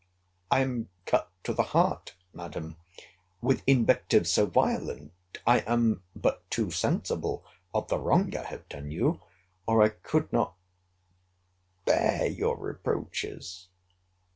[0.49, 2.75] I am cut to the heart, Madam,
[3.39, 5.13] with invectives so violent.
[5.45, 9.21] I am but too sensible of the wrong I have done you,
[9.67, 10.55] or I could not
[11.85, 13.67] bear your reproaches.